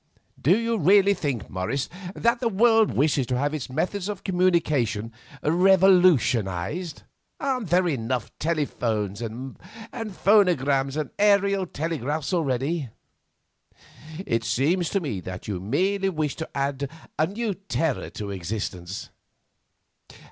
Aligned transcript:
"Do 0.41 0.57
you 0.57 0.79
really 0.79 1.13
think, 1.13 1.47
Morris, 1.47 1.87
that 2.15 2.39
the 2.39 2.49
world 2.49 2.89
wishes 2.95 3.27
to 3.27 3.37
have 3.37 3.53
its 3.53 3.69
methods 3.69 4.09
of 4.09 4.23
communication 4.23 5.13
revolutionised? 5.43 7.03
Aren't 7.39 7.69
there 7.69 7.87
enough 7.87 8.31
telephones 8.39 9.21
and 9.21 9.57
phonograms 9.93 10.97
and 10.97 11.11
aerial 11.19 11.67
telegraphs 11.67 12.33
already? 12.33 12.89
It 14.25 14.43
seems 14.43 14.89
to 14.89 14.99
me 14.99 15.19
that 15.19 15.47
you 15.47 15.59
merely 15.59 16.09
wish 16.09 16.35
to 16.37 16.49
add 16.57 16.89
a 17.19 17.27
new 17.27 17.53
terror 17.53 18.09
to 18.09 18.31
existence. 18.31 19.11